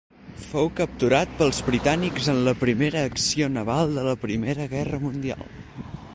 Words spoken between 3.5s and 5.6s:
naval de la Primera Guerra Mundial.